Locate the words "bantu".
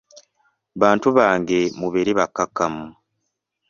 0.81-1.07